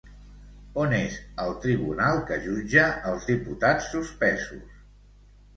[0.83, 4.85] On és el tribunal que jutja els diputats suspesos?